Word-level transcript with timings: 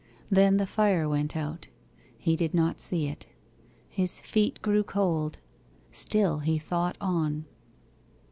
Then 0.31 0.57
the 0.57 0.65
fire 0.65 1.07
went 1.07 1.37
out: 1.37 1.67
he 2.17 2.35
did 2.35 2.55
not 2.55 2.79
see 2.79 3.05
it. 3.07 3.27
His 3.87 4.19
feet 4.19 4.59
grew 4.63 4.81
cold; 4.81 5.37
still 5.91 6.39
he 6.39 6.57
thought 6.57 6.97
on. 6.99 7.45